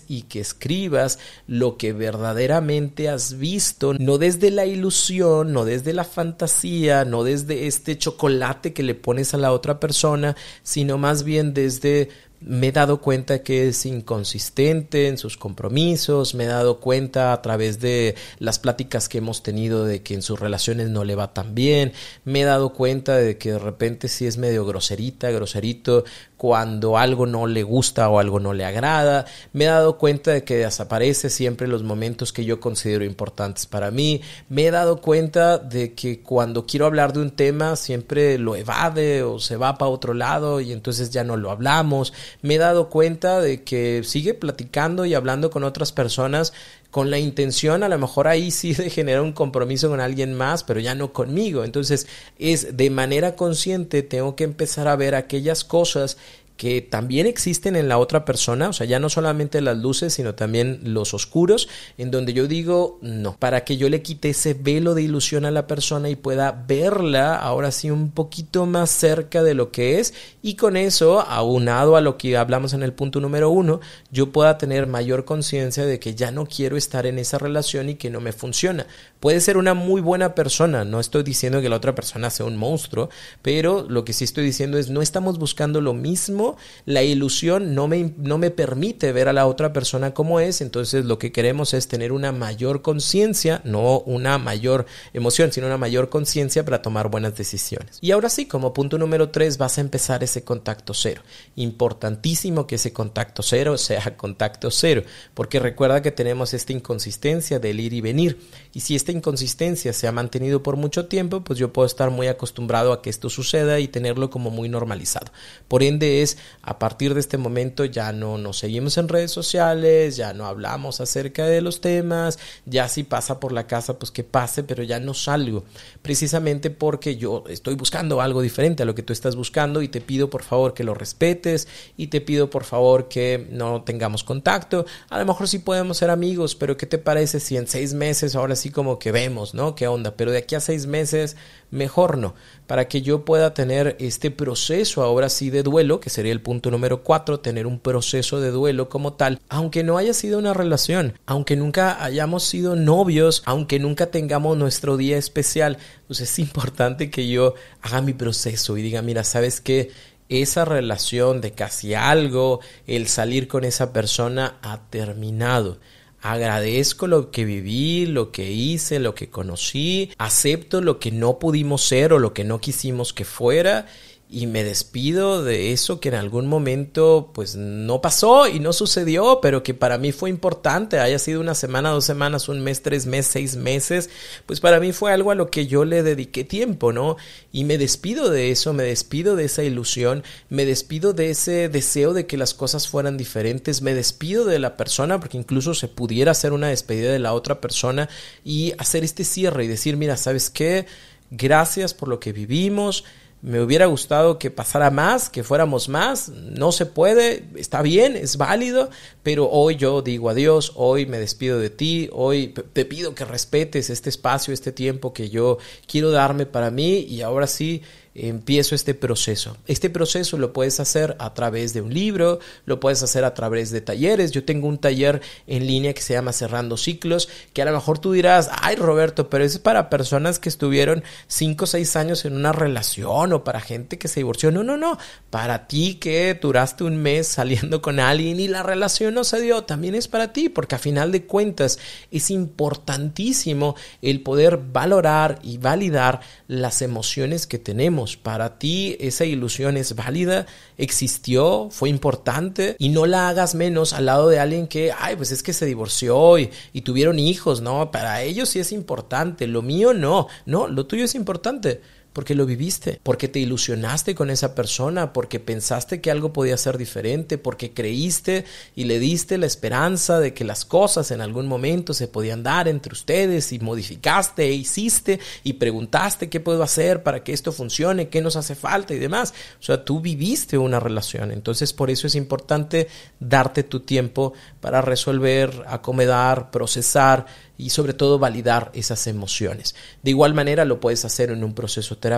y 0.08 0.24
que 0.24 0.40
escribas 0.40 1.18
lo 1.48 1.78
que 1.78 1.92
verdaderamente 1.92 3.10
has 3.10 3.40
visto, 3.40 3.96
no 3.96 4.20
desde 4.20 4.52
la 4.52 4.66
ilusión, 4.66 5.54
no 5.54 5.66
desde 5.66 5.94
la 5.94 6.04
fantasía, 6.04 7.04
no 7.04 7.24
desde 7.24 7.66
este 7.66 7.98
chocolate 7.98 8.74
que 8.74 8.84
le 8.84 8.94
pones 8.94 9.34
a 9.34 9.38
la 9.38 9.52
otra 9.52 9.80
persona, 9.80 10.36
sino 10.62 11.00
más 11.00 11.24
bien 11.24 11.54
desde 11.56 12.10
me 12.42 12.68
he 12.68 12.72
dado 12.72 13.02
cuenta 13.02 13.44
que 13.44 13.68
es 13.68 13.86
inconsistente 13.86 15.08
en 15.08 15.18
sus 15.18 15.36
compromisos, 15.36 16.36
me 16.36 16.46
he 16.46 16.48
dado 16.48 16.80
cuenta 16.80 17.34
a 17.34 17.42
través 17.42 17.80
de 17.80 18.16
las 18.40 18.60
pláticas 18.60 19.10
que 19.10 19.18
hemos 19.18 19.44
tenido 19.44 19.84
de 19.84 20.02
que 20.04 20.14
en 20.14 20.22
sus 20.22 20.40
relaciones 20.40 20.90
no 20.90 21.04
le 21.04 21.16
va 21.16 21.34
tan 21.34 21.54
bien, 21.54 21.92
me 22.24 22.42
he 22.42 22.46
dado 22.46 22.72
cuenta 22.74 23.18
de 23.18 23.38
que 23.38 23.54
de 23.54 23.60
repente 23.60 24.08
sí 24.08 24.26
es 24.26 24.38
medio 24.38 24.66
groserita, 24.66 25.30
groserito 25.32 26.06
cuando 26.40 26.98
algo 26.98 27.26
no 27.26 27.48
le 27.48 27.64
gusta 27.64 28.08
o 28.08 28.18
algo 28.18 28.40
no 28.40 28.54
le 28.54 28.64
agrada, 28.64 29.26
me 29.52 29.66
he 29.66 29.68
dado 29.68 29.98
cuenta 29.98 30.32
de 30.32 30.46
que 30.46 30.56
desaparece 30.60 31.30
siempre 31.30 31.68
los 31.68 31.84
momentos 31.84 32.32
que 32.32 32.46
yo 32.46 32.62
considero 32.62 33.04
importantes 33.04 33.66
para 33.66 33.92
mí, 33.92 34.22
me 34.48 34.66
he 34.66 34.72
dado 34.72 35.02
cuenta 35.02 35.58
de 35.58 35.94
que 35.96 36.22
cuando 36.22 36.66
quiero 36.66 36.86
hablar 36.86 37.12
de 37.12 37.20
un 37.20 37.32
tema 37.32 37.76
siempre 37.76 38.38
lo 38.38 38.56
evade 38.56 39.22
o 39.22 39.40
se 39.40 39.58
va 39.58 39.78
para 39.78 39.92
otro 39.92 40.14
lado 40.14 40.62
y 40.62 40.72
entonces 40.72 41.10
ya 41.10 41.26
no 41.26 41.36
lo 41.36 41.52
hablamos, 41.52 42.14
me 42.42 42.56
he 42.56 42.58
dado 42.58 42.88
cuenta 42.88 43.42
de 43.42 43.66
que 43.66 44.04
sigue 44.06 44.34
platicando 44.34 45.04
y 45.04 45.16
hablando 45.16 45.50
con 45.50 45.66
otras 45.66 45.92
personas 45.92 46.54
con 46.92 47.12
la 47.12 47.20
intención 47.20 47.84
a 47.84 47.90
lo 47.90 47.98
mejor 47.98 48.28
ahí 48.28 48.52
sí 48.52 48.74
de 48.74 48.90
generar 48.90 49.22
un 49.22 49.34
compromiso 49.34 49.90
con 49.90 50.00
alguien 50.00 50.34
más, 50.34 50.64
pero 50.64 50.80
ya 50.80 50.96
no 50.96 51.14
conmigo. 51.14 51.64
Entonces 51.64 52.08
es 52.38 52.76
de 52.78 52.90
manera 52.90 53.36
consciente 53.36 54.02
tengo 54.02 54.36
que 54.36 54.44
empezar 54.44 54.88
a 54.88 54.96
ver 54.96 55.16
aquellas 55.16 55.64
cosas 55.64 56.18
que 56.60 56.82
también 56.82 57.26
existen 57.26 57.78
en 57.78 57.88
la 57.88 57.98
otra 57.98 58.26
persona, 58.26 58.68
o 58.68 58.74
sea, 58.74 58.86
ya 58.86 59.00
no 59.00 59.08
solamente 59.08 59.62
las 59.62 59.78
luces, 59.78 60.14
sino 60.14 60.36
también 60.36 60.82
los 60.84 61.14
oscuros, 61.14 61.70
en 61.98 62.12
donde 62.12 62.34
yo 62.34 62.48
digo, 62.48 63.00
no, 63.02 63.38
para 63.38 63.64
que 63.64 63.78
yo 63.78 63.88
le 63.88 64.02
quite 64.02 64.32
ese 64.32 64.56
velo 64.56 64.94
de 64.94 65.04
ilusión 65.04 65.46
a 65.46 65.52
la 65.52 65.68
persona 65.68 66.10
y 66.10 66.18
pueda 66.18 66.66
verla 66.68 67.38
ahora 67.38 67.72
sí 67.72 67.90
un 67.90 68.12
poquito 68.12 68.66
más 68.66 68.90
cerca 68.90 69.42
de 69.42 69.54
lo 69.54 69.72
que 69.72 70.00
es, 70.00 70.14
y 70.42 70.56
con 70.56 70.76
eso, 70.76 71.22
aunado 71.22 71.96
a 71.96 72.02
lo 72.02 72.18
que 72.18 72.36
hablamos 72.36 72.74
en 72.74 72.84
el 72.84 72.92
punto 72.92 73.22
número 73.22 73.50
uno, 73.50 73.80
yo 74.12 74.34
pueda 74.34 74.58
tener 74.58 74.86
mayor 74.86 75.24
conciencia 75.24 75.86
de 75.86 75.98
que 75.98 76.14
ya 76.14 76.32
no 76.32 76.46
quiero 76.46 76.76
estar 76.76 77.06
en 77.06 77.20
esa 77.20 77.38
relación 77.38 77.88
y 77.88 77.96
que 77.96 78.10
no 78.10 78.20
me 78.20 78.34
funciona. 78.34 78.86
Puede 79.22 79.40
ser 79.40 79.56
una 79.56 79.76
muy 79.76 80.02
buena 80.02 80.36
persona, 80.36 80.84
no 80.84 81.00
estoy 81.00 81.24
diciendo 81.24 81.62
que 81.62 81.70
la 81.70 81.78
otra 81.78 81.96
persona 81.96 82.30
sea 82.30 82.46
un 82.46 82.58
monstruo, 82.58 83.10
pero 83.42 83.86
lo 83.88 84.04
que 84.04 84.12
sí 84.12 84.26
estoy 84.26 84.44
diciendo 84.44 84.78
es 84.78 84.90
no 84.90 85.02
estamos 85.02 85.40
buscando 85.40 85.80
lo 85.80 85.94
mismo 85.94 86.49
la 86.86 87.04
ilusión 87.04 87.76
no 87.76 87.88
me, 87.88 88.14
no 88.18 88.38
me 88.38 88.52
permite 88.52 89.12
ver 89.12 89.28
a 89.28 89.34
la 89.34 89.48
otra 89.48 89.74
persona 89.74 90.14
como 90.14 90.40
es, 90.40 90.62
entonces 90.62 91.06
lo 91.06 91.20
que 91.20 91.32
queremos 91.32 91.74
es 91.74 91.88
tener 91.88 92.12
una 92.12 92.32
mayor 92.32 92.82
conciencia, 92.82 93.62
no 93.64 94.00
una 94.00 94.38
mayor 94.38 94.86
emoción, 95.14 95.52
sino 95.52 95.68
una 95.68 95.78
mayor 95.78 96.10
conciencia 96.10 96.66
para 96.66 96.82
tomar 96.82 97.10
buenas 97.10 97.36
decisiones. 97.36 97.98
Y 98.02 98.12
ahora 98.12 98.30
sí, 98.30 98.46
como 98.46 98.74
punto 98.74 98.98
número 98.98 99.30
tres, 99.30 99.58
vas 99.58 99.78
a 99.78 99.82
empezar 99.82 100.24
ese 100.24 100.44
contacto 100.44 100.94
cero. 100.94 101.22
Importantísimo 101.56 102.68
que 102.68 102.76
ese 102.76 102.94
contacto 102.94 103.44
cero 103.44 103.78
sea 103.78 104.18
contacto 104.18 104.72
cero, 104.72 105.04
porque 105.34 105.60
recuerda 105.60 106.02
que 106.02 106.12
tenemos 106.12 106.54
esta 106.54 106.74
inconsistencia 106.74 107.60
del 107.60 107.80
ir 107.80 107.94
y 107.94 108.02
venir. 108.02 108.40
Y 108.74 108.82
si 108.82 108.96
esta 108.96 109.12
inconsistencia 109.12 109.94
se 109.94 110.08
ha 110.08 110.12
mantenido 110.12 110.64
por 110.64 110.76
mucho 110.76 111.08
tiempo, 111.08 111.44
pues 111.44 111.60
yo 111.60 111.74
puedo 111.74 111.86
estar 111.86 112.10
muy 112.10 112.28
acostumbrado 112.28 112.94
a 112.94 113.02
que 113.02 113.10
esto 113.10 113.30
suceda 113.30 113.80
y 113.80 113.88
tenerlo 113.88 114.30
como 114.30 114.50
muy 114.50 114.70
normalizado. 114.70 115.32
Por 115.68 115.84
ende 115.84 116.22
es, 116.22 116.38
a 116.62 116.80
partir 116.80 117.14
de 117.14 117.20
este 117.20 117.38
momento 117.38 117.86
ya 117.86 118.12
no 118.12 118.38
nos 118.38 118.60
seguimos 118.60 118.98
en 118.98 119.08
redes 119.08 119.32
sociales, 119.32 120.18
ya 120.18 120.34
no 120.34 120.46
hablamos 120.46 121.02
acerca 121.02 121.46
de 121.46 121.62
los 121.62 121.82
temas, 121.82 122.40
ya 122.66 122.88
si 122.88 123.04
pasa 123.04 123.40
por 123.40 123.52
la 123.52 123.68
casa, 123.68 123.98
pues 124.00 124.12
que 124.12 124.24
pase, 124.24 124.64
pero 124.64 124.84
ya 124.84 125.00
no 125.00 125.14
salgo. 125.14 125.64
Precisamente 126.02 126.70
porque 126.70 127.16
yo 127.16 127.44
estoy 127.50 127.76
buscando 127.76 128.22
algo 128.22 128.42
diferente 128.42 128.84
a 128.84 128.86
lo 128.86 128.96
que 128.96 129.04
tú 129.04 129.14
estás 129.14 129.36
buscando 129.36 129.82
y 129.82 129.88
te 129.88 130.02
pido 130.02 130.30
por 130.30 130.44
favor 130.44 130.74
que 130.74 130.84
lo 130.84 130.94
respetes 130.94 131.68
y 131.98 132.08
te 132.08 132.22
pido 132.22 132.50
por 132.50 132.64
favor 132.64 133.08
que 133.08 133.48
no 133.52 133.84
tengamos 133.84 134.24
contacto. 134.24 134.86
A 135.10 135.20
lo 135.20 135.26
mejor 135.26 135.48
sí 135.48 135.60
podemos 135.60 135.98
ser 135.98 136.10
amigos, 136.10 136.56
pero 136.56 136.78
¿qué 136.78 136.86
te 136.86 136.98
parece 136.98 137.40
si 137.40 137.58
en 137.58 137.68
seis 137.68 137.94
meses 137.94 138.36
ahora 138.36 138.54
así 138.54 138.70
como 138.70 139.00
que 139.00 139.12
vemos, 139.12 139.54
¿no? 139.54 139.76
¿Qué 139.76 139.88
onda? 139.88 140.16
Pero 140.16 140.32
de 140.32 140.40
aquí 140.40 140.56
a 140.56 140.60
seis 140.60 140.86
meses, 140.86 141.36
mejor 141.72 142.18
no, 142.18 142.36
para 142.68 142.88
que 142.88 143.02
yo 143.02 143.26
pueda 143.26 143.54
tener 143.54 143.96
este 144.00 144.32
proceso 144.32 145.04
ahora 145.04 145.30
sí 145.30 145.50
de 145.50 145.64
duelo, 145.64 146.00
que 146.00 146.10
sería 146.10 146.32
el 146.32 146.42
punto 146.42 146.72
número 146.72 147.04
cuatro, 147.04 147.40
tener 147.40 147.68
un 147.68 147.80
proceso 147.80 148.40
de 148.40 148.52
duelo 148.52 148.90
como 148.90 149.14
tal, 149.14 149.40
aunque 149.50 149.84
no 149.84 149.98
haya 149.98 150.14
sido 150.14 150.40
una 150.40 150.54
relación, 150.54 151.18
aunque 151.26 151.56
nunca 151.56 152.04
hayamos 152.04 152.44
sido 152.44 152.76
novios, 152.76 153.44
aunque 153.46 153.80
nunca 153.80 154.08
tengamos 154.08 154.58
nuestro 154.58 154.98
día 154.98 155.18
especial, 155.18 155.78
pues 156.08 156.22
es 156.22 156.40
importante 156.40 157.10
que 157.10 157.28
yo 157.28 157.54
haga 157.82 158.02
mi 158.02 158.14
proceso 158.14 158.78
y 158.78 158.82
diga, 158.82 159.02
mira, 159.02 159.24
¿sabes 159.24 159.62
qué? 159.62 159.92
esa 160.30 160.64
relación 160.64 161.42
de 161.42 161.54
casi 161.54 161.96
algo, 161.96 162.60
el 162.86 163.08
salir 163.08 163.48
con 163.48 163.66
esa 163.66 163.92
persona 163.92 164.58
ha 164.62 164.82
terminado 164.92 165.80
Agradezco 166.22 167.08
lo 167.08 167.32
que 167.32 167.46
viví, 167.46 168.06
lo 168.06 168.32
que 168.32 168.52
hice, 168.52 169.00
lo 169.00 169.16
que 169.16 169.30
conocí, 169.30 170.12
acepto 170.18 170.82
lo 170.82 171.00
que 171.00 171.12
no 171.12 171.40
pudimos 171.40 171.82
ser 171.84 172.12
o 172.14 172.20
lo 172.20 172.34
que 172.34 172.44
no 172.44 172.60
quisimos 172.60 173.14
que 173.14 173.26
fuera 173.26 173.88
y 174.32 174.46
me 174.46 174.64
despido 174.64 175.44
de 175.44 175.72
eso 175.72 176.00
que 176.00 176.10
en 176.10 176.16
algún 176.16 176.46
momento 176.46 177.32
pues 177.34 177.56
no 177.56 178.00
pasó 178.00 178.48
y 178.48 178.60
no 178.60 178.74
sucedió, 178.74 179.40
pero 179.42 179.64
que 179.64 179.74
para 179.74 179.98
mí 179.98 180.12
fue 180.12 180.30
importante, 180.30 181.00
haya 181.00 181.18
sido 181.18 181.42
una 181.42 181.56
semana, 181.56 181.90
dos 181.90 182.06
semanas, 182.06 182.48
un 182.48 182.62
mes, 182.62 182.84
tres 182.84 183.08
meses, 183.08 183.32
seis 183.32 183.56
meses, 183.56 184.12
pues 184.46 184.60
para 184.60 184.80
mí 184.80 184.92
fue 184.92 185.12
algo 185.12 185.32
a 185.32 185.36
lo 185.36 185.50
que 185.50 185.66
yo 185.66 185.84
le 185.84 186.04
dediqué 186.04 186.44
tiempo, 186.44 186.94
¿no? 186.94 187.18
Y 187.52 187.64
me 187.64 187.80
despido 187.80 188.30
de 188.30 188.52
eso, 188.52 188.72
me 188.72 188.84
despido 188.84 189.36
de 189.36 189.46
esa 189.46 189.64
ilusión, 189.64 190.24
me 190.50 190.64
despido 190.64 191.14
de 191.14 191.32
ese 191.32 191.68
deseo 191.68 192.14
de 192.14 192.28
que 192.28 192.38
las 192.38 192.54
cosas 192.54 192.88
fueran 192.88 193.18
diferentes, 193.18 193.82
me 193.82 193.96
despido 193.96 194.46
de 194.46 194.60
la 194.60 194.78
persona, 194.78 195.20
porque 195.20 195.40
incluso 195.40 195.74
se 195.74 195.88
pudiera 195.88 196.34
hacer 196.34 196.54
una 196.54 196.68
despedida 196.68 197.12
de 197.12 197.18
la 197.18 197.34
otra 197.34 197.60
persona 197.60 198.10
y 198.46 198.74
hacer 198.78 199.04
este 199.04 199.24
cierre 199.24 199.64
y 199.66 199.68
decir, 199.68 199.98
mira, 199.98 200.18
¿sabes 200.18 200.52
qué? 200.52 200.86
Gracias 201.32 201.96
por 201.96 202.10
lo 202.10 202.20
que 202.20 202.32
vivimos, 202.32 203.06
me 203.42 203.62
hubiera 203.62 203.86
gustado 203.86 204.38
que 204.38 204.52
pasara 204.52 204.92
más, 204.92 205.30
que 205.30 205.44
fuéramos 205.44 205.88
más. 205.88 206.30
No 206.30 206.72
se 206.72 206.86
puede, 206.86 207.46
está 207.56 207.82
bien, 207.82 208.16
es 208.16 208.38
válido, 208.38 208.90
pero 209.24 209.50
hoy 209.50 209.76
yo 209.78 210.02
digo 210.02 210.30
adiós, 210.30 210.74
hoy 210.76 211.06
me 211.06 211.20
despido 211.20 211.60
de 211.60 211.70
ti, 211.70 212.10
hoy 212.12 212.54
te 212.74 212.86
pido 212.86 213.16
que 213.16 213.26
respetes 213.26 213.90
este 213.90 214.10
espacio, 214.10 214.54
este 214.54 214.72
tiempo 214.72 215.14
que 215.14 215.30
yo 215.30 215.58
quiero 215.88 216.12
darme 216.12 216.46
para 216.46 216.72
mí 216.72 217.00
y 217.00 217.22
ahora 217.22 217.48
sí 217.48 217.82
empiezo 218.28 218.76
este 218.76 218.94
proceso. 218.94 219.58
Este 219.68 219.90
proceso 219.90 220.38
lo 220.38 220.52
puedes 220.54 220.80
hacer 220.80 221.16
a 221.20 221.34
través 221.34 221.74
de 221.74 221.82
un 221.82 221.94
libro, 221.94 222.40
lo 222.66 222.80
puedes 222.80 223.02
hacer 223.04 223.24
a 223.24 223.34
través 223.34 223.72
de 223.72 223.82
talleres. 223.82 224.32
Yo 224.32 224.44
tengo 224.44 224.68
un 224.68 224.78
taller 224.78 225.22
en 225.48 225.66
línea 225.66 225.94
que 225.94 226.02
se 226.02 226.14
llama 226.14 226.34
Cerrando 226.34 226.78
Ciclos, 226.78 227.30
que 227.54 227.62
a 227.62 227.66
lo 227.66 227.72
mejor 227.72 228.00
tú 228.00 228.12
dirás, 228.12 228.50
ay 228.62 228.76
Roberto, 228.76 229.30
pero 229.30 229.44
es 229.44 229.60
para 229.60 229.90
personas 229.90 230.40
que 230.40 230.50
estuvieron 230.50 231.04
5 231.28 231.64
o 231.64 231.68
6 231.68 231.96
años 231.96 232.26
en 232.26 232.36
una 232.36 232.52
relación 232.52 233.34
o 233.34 233.44
para 233.44 233.62
gente 233.62 233.98
que 233.98 234.08
se 234.08 234.20
divorció. 234.20 234.52
No, 234.52 234.64
no, 234.64 234.78
no. 234.78 234.98
Para 235.30 235.68
ti 235.68 235.96
que 235.96 236.34
duraste 236.34 236.84
un 236.84 236.98
mes 236.98 237.28
saliendo 237.40 237.82
con 237.82 238.00
alguien 238.00 238.40
y 238.40 238.48
la 238.48 238.64
relación 238.64 239.14
no 239.14 239.24
se 239.24 239.42
dio, 239.42 239.64
también 239.64 239.96
es 239.96 240.08
para 240.08 240.34
ti, 240.34 240.50
porque 240.50 240.76
a 240.76 240.80
final 240.80 241.12
de 241.12 241.24
cuentas 241.24 241.80
es 242.12 242.32
importantísimo 242.32 243.76
el 244.02 244.22
poder 244.22 244.58
valorar 244.58 245.40
y 245.44 245.58
validar 245.58 246.22
las 246.48 246.82
emociones 246.82 247.48
que 247.48 247.60
tenemos 247.60 248.09
para 248.18 248.60
ti 248.60 248.96
esa 249.00 249.26
ilusión 249.26 249.78
es 249.78 249.96
válida, 249.96 250.46
existió, 250.78 251.70
fue 251.72 251.90
importante 251.90 252.76
y 252.80 252.90
no 252.90 253.06
la 253.06 253.30
hagas 253.30 253.56
menos 253.56 253.94
al 253.94 254.06
lado 254.06 254.30
de 254.30 254.40
alguien 254.40 254.68
que, 254.68 254.92
ay, 254.98 255.16
pues 255.16 255.32
es 255.32 255.44
que 255.44 255.54
se 255.54 255.66
divorció 255.66 256.38
y, 256.38 256.50
y 256.74 256.82
tuvieron 256.82 257.20
hijos, 257.20 257.62
¿no? 257.62 257.92
Para 257.92 258.22
ellos 258.24 258.50
sí 258.50 258.60
es 258.60 258.72
importante, 258.72 259.48
lo 259.48 259.62
mío 259.62 259.94
no, 259.94 260.28
no, 260.46 260.68
lo 260.68 260.86
tuyo 260.86 261.06
es 261.06 261.16
importante 261.16 261.82
porque 262.20 262.36
lo 262.36 262.46
viviste, 262.46 263.00
porque 263.02 263.30
te 263.30 263.40
ilusionaste 263.40 264.14
con 264.14 264.30
esa 264.30 264.54
persona, 264.54 265.14
porque 265.14 265.40
pensaste 265.40 266.02
que 266.02 266.12
algo 266.12 266.34
podía 266.34 266.58
ser 266.58 266.78
diferente, 266.78 267.38
porque 267.38 267.72
creíste 267.72 268.44
y 268.76 268.84
le 268.84 269.00
diste 269.00 269.38
la 269.38 269.46
esperanza 269.46 270.20
de 270.20 270.34
que 270.34 270.44
las 270.44 270.66
cosas 270.66 271.12
en 271.12 271.22
algún 271.22 271.48
momento 271.48 271.94
se 271.94 272.10
podían 272.10 272.44
dar 272.44 272.68
entre 272.68 272.92
ustedes 272.92 273.54
y 273.54 273.60
modificaste 273.60 274.44
e 274.44 274.52
hiciste 274.52 275.22
y 275.46 275.54
preguntaste 275.54 276.28
qué 276.28 276.42
puedo 276.42 276.62
hacer 276.62 277.04
para 277.04 277.24
que 277.24 277.32
esto 277.32 277.54
funcione, 277.54 278.10
qué 278.10 278.22
nos 278.22 278.36
hace 278.36 278.54
falta 278.54 278.94
y 278.94 279.00
demás. 279.00 279.34
O 279.62 279.64
sea, 279.64 279.86
tú 279.86 280.02
viviste 280.02 280.58
una 280.58 280.82
relación, 280.82 281.32
entonces 281.32 281.72
por 281.72 281.90
eso 281.90 282.06
es 282.06 282.16
importante 282.16 282.90
darte 283.22 283.64
tu 283.64 283.80
tiempo 283.80 284.34
para 284.60 284.82
resolver, 284.82 285.64
acomodar, 285.68 286.52
procesar 286.52 287.28
y 287.60 287.72
sobre 287.72 287.94
todo 287.94 288.18
validar 288.20 288.72
esas 288.74 289.06
emociones. 289.08 289.76
De 290.02 290.12
igual 290.12 290.34
manera 290.34 290.64
lo 290.64 290.80
puedes 290.80 291.04
hacer 291.04 291.30
en 291.30 291.44
un 291.44 291.54
proceso 291.54 291.98
terapéutico, 291.98 292.09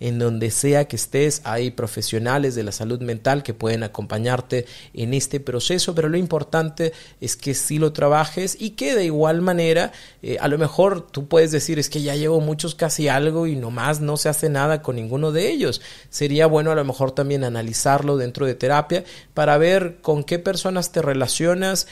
en 0.00 0.18
donde 0.18 0.50
sea 0.50 0.86
que 0.86 0.96
estés, 0.96 1.40
hay 1.44 1.70
profesionales 1.70 2.54
de 2.54 2.62
la 2.62 2.72
salud 2.72 3.00
mental 3.00 3.42
que 3.42 3.54
pueden 3.54 3.82
acompañarte 3.82 4.66
en 4.94 5.14
este 5.14 5.40
proceso, 5.40 5.94
pero 5.94 6.08
lo 6.08 6.16
importante 6.16 6.92
es 7.20 7.36
que 7.36 7.54
si 7.54 7.78
lo 7.78 7.92
trabajes 7.92 8.56
y 8.58 8.70
que 8.70 8.94
de 8.94 9.04
igual 9.04 9.40
manera, 9.40 9.92
eh, 10.22 10.36
a 10.40 10.48
lo 10.48 10.58
mejor 10.58 11.06
tú 11.10 11.28
puedes 11.28 11.50
decir 11.50 11.78
es 11.78 11.88
que 11.88 12.02
ya 12.02 12.14
llevo 12.14 12.40
muchos 12.40 12.74
casi 12.74 13.08
algo 13.08 13.46
y 13.46 13.56
nomás 13.56 14.00
no 14.00 14.16
se 14.16 14.28
hace 14.28 14.48
nada 14.48 14.82
con 14.82 14.96
ninguno 14.96 15.32
de 15.32 15.50
ellos. 15.50 15.80
Sería 16.10 16.46
bueno 16.46 16.70
a 16.70 16.74
lo 16.74 16.84
mejor 16.84 17.12
también 17.12 17.44
analizarlo 17.44 18.16
dentro 18.16 18.46
de 18.46 18.54
terapia 18.54 19.04
para 19.34 19.58
ver 19.58 19.98
con 20.02 20.24
qué 20.24 20.38
personas 20.38 20.92
te 20.92 21.02
relacionas, 21.02 21.86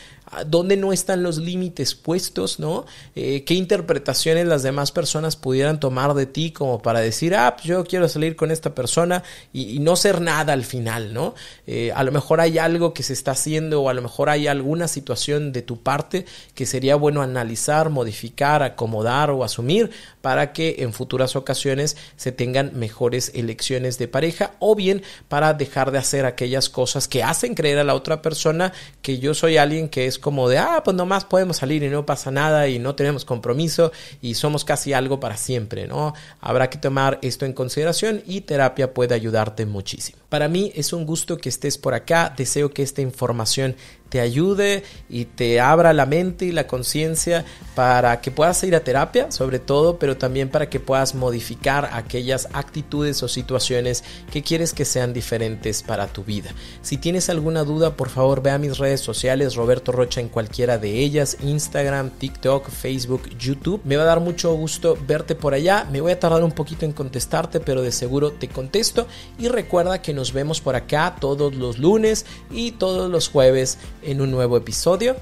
dónde 0.46 0.76
no 0.76 0.92
están 0.92 1.22
los 1.22 1.38
límites 1.38 1.94
puestos, 1.94 2.58
¿no? 2.58 2.84
Eh, 3.14 3.44
¿Qué 3.44 3.54
interpretaciones 3.54 4.46
las 4.46 4.62
demás 4.62 4.92
personas 4.92 5.36
pudieran 5.36 5.80
tomar 5.80 6.14
de 6.14 6.26
ti 6.26 6.50
como 6.50 6.82
para 6.82 7.00
decir, 7.00 7.34
ah, 7.34 7.54
pues 7.56 7.66
yo 7.66 7.84
quiero 7.84 8.08
salir 8.08 8.36
con 8.36 8.50
esta 8.50 8.74
persona 8.74 9.22
y, 9.52 9.78
no 9.86 9.94
ser 9.94 10.20
nada 10.20 10.52
al 10.52 10.64
final, 10.64 11.14
¿no? 11.14 11.34
Eh, 11.66 11.92
a 11.94 12.02
lo 12.02 12.10
mejor 12.10 12.40
hay 12.40 12.58
algo 12.58 12.92
que 12.92 13.02
se 13.02 13.12
está 13.12 13.32
haciendo 13.32 13.82
o 13.82 13.88
a 13.88 13.94
lo 13.94 14.02
mejor 14.02 14.30
hay 14.30 14.48
alguna 14.48 14.88
situación 14.88 15.52
de 15.52 15.62
tu 15.62 15.82
parte 15.82 16.26
que 16.54 16.66
sería 16.66 16.96
bueno 16.96 17.22
analizar, 17.22 17.90
modificar, 17.90 18.62
acomodar 18.62 19.30
o 19.30 19.44
asumir 19.44 19.90
para 20.22 20.52
que 20.52 20.76
en 20.78 20.92
futuras 20.92 21.36
ocasiones 21.36 21.96
se 22.16 22.32
tengan 22.32 22.72
mejores 22.74 23.30
elecciones 23.34 23.98
de 23.98 24.08
pareja 24.08 24.54
o 24.58 24.74
bien 24.74 25.02
para 25.28 25.54
dejar 25.54 25.92
de 25.92 25.98
hacer 25.98 26.26
aquellas 26.26 26.68
cosas 26.68 27.06
que 27.06 27.22
hacen 27.22 27.54
creer 27.54 27.78
a 27.78 27.84
la 27.84 27.94
otra 27.94 28.22
persona 28.22 28.72
que 29.02 29.18
yo 29.18 29.34
soy 29.34 29.56
alguien 29.56 29.88
que 29.88 30.06
es 30.06 30.15
como 30.18 30.48
de, 30.48 30.58
ah, 30.58 30.82
pues 30.84 30.96
nomás 30.96 31.24
podemos 31.24 31.58
salir 31.58 31.82
y 31.82 31.88
no 31.88 32.06
pasa 32.06 32.30
nada 32.30 32.68
y 32.68 32.78
no 32.78 32.94
tenemos 32.94 33.24
compromiso 33.24 33.92
y 34.20 34.34
somos 34.34 34.64
casi 34.64 34.92
algo 34.92 35.20
para 35.20 35.36
siempre, 35.36 35.86
¿no? 35.86 36.14
Habrá 36.40 36.70
que 36.70 36.78
tomar 36.78 37.18
esto 37.22 37.44
en 37.46 37.52
consideración 37.52 38.22
y 38.26 38.42
terapia 38.42 38.94
puede 38.94 39.14
ayudarte 39.14 39.66
muchísimo. 39.66 40.18
Para 40.28 40.48
mí 40.48 40.72
es 40.74 40.92
un 40.92 41.06
gusto 41.06 41.38
que 41.38 41.48
estés 41.48 41.78
por 41.78 41.94
acá, 41.94 42.34
deseo 42.36 42.70
que 42.70 42.82
esta 42.82 43.02
información 43.02 43.76
te 44.08 44.20
ayude 44.20 44.84
y 45.08 45.24
te 45.24 45.60
abra 45.60 45.92
la 45.92 46.06
mente 46.06 46.44
y 46.44 46.52
la 46.52 46.66
conciencia 46.66 47.44
para 47.74 48.20
que 48.20 48.30
puedas 48.30 48.62
ir 48.64 48.74
a 48.74 48.80
terapia, 48.80 49.30
sobre 49.30 49.58
todo, 49.58 49.98
pero 49.98 50.16
también 50.16 50.48
para 50.48 50.70
que 50.70 50.80
puedas 50.80 51.14
modificar 51.14 51.90
aquellas 51.92 52.48
actitudes 52.52 53.22
o 53.22 53.28
situaciones 53.28 54.04
que 54.32 54.42
quieres 54.42 54.72
que 54.72 54.84
sean 54.84 55.12
diferentes 55.12 55.82
para 55.82 56.06
tu 56.06 56.24
vida. 56.24 56.50
Si 56.82 56.96
tienes 56.96 57.28
alguna 57.28 57.64
duda, 57.64 57.96
por 57.96 58.08
favor 58.08 58.42
ve 58.42 58.50
a 58.50 58.58
mis 58.58 58.78
redes 58.78 59.00
sociales, 59.00 59.56
Roberto 59.56 59.92
Rocha 59.92 60.20
en 60.20 60.28
cualquiera 60.28 60.78
de 60.78 61.00
ellas, 61.00 61.36
Instagram, 61.42 62.10
TikTok, 62.10 62.70
Facebook, 62.70 63.28
YouTube. 63.38 63.80
Me 63.84 63.96
va 63.96 64.04
a 64.04 64.06
dar 64.06 64.20
mucho 64.20 64.54
gusto 64.54 64.96
verte 65.06 65.34
por 65.34 65.54
allá. 65.54 65.86
Me 65.90 66.00
voy 66.00 66.12
a 66.12 66.20
tardar 66.20 66.44
un 66.44 66.52
poquito 66.52 66.84
en 66.84 66.92
contestarte, 66.92 67.60
pero 67.60 67.82
de 67.82 67.92
seguro 67.92 68.32
te 68.32 68.48
contesto. 68.48 69.06
Y 69.38 69.48
recuerda 69.48 70.02
que 70.02 70.14
nos 70.14 70.32
vemos 70.32 70.60
por 70.60 70.76
acá 70.76 71.16
todos 71.20 71.54
los 71.54 71.78
lunes 71.78 72.26
y 72.50 72.72
todos 72.72 73.10
los 73.10 73.28
jueves 73.28 73.78
en 74.06 74.20
un 74.20 74.30
nuevo 74.30 74.56
episodio 74.56 75.16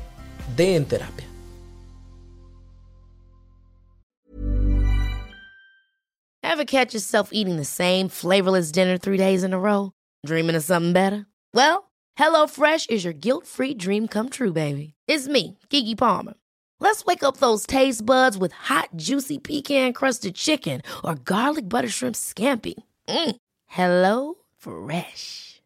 de 0.56 0.76
En 0.76 0.84
Terapia. 0.84 1.26
Ever 6.42 6.64
catch 6.64 6.94
yourself 6.94 7.30
eating 7.32 7.56
the 7.56 7.64
same 7.64 8.08
flavorless 8.08 8.70
dinner 8.70 8.96
three 8.96 9.16
days 9.16 9.42
in 9.42 9.52
a 9.52 9.58
row? 9.58 9.90
Dreaming 10.24 10.54
of 10.54 10.62
something 10.62 10.92
better? 10.92 11.26
Well, 11.52 11.90
HelloFresh 12.16 12.90
is 12.90 13.02
your 13.02 13.12
guilt-free 13.12 13.74
dream 13.74 14.06
come 14.06 14.28
true, 14.28 14.52
baby. 14.52 14.94
It's 15.08 15.26
me, 15.26 15.58
Kiki 15.68 15.96
Palmer. 15.96 16.34
Let's 16.78 17.04
wake 17.04 17.24
up 17.24 17.38
those 17.38 17.66
taste 17.66 18.06
buds 18.06 18.38
with 18.38 18.52
hot, 18.52 18.90
juicy 18.94 19.38
pecan-crusted 19.38 20.34
chicken 20.36 20.82
or 21.02 21.16
garlic 21.16 21.68
butter 21.68 21.88
shrimp 21.88 22.14
scampi. 22.14 22.74
Mm. 23.08 23.36
Hello 23.66 24.34
Fresh. 24.58 25.53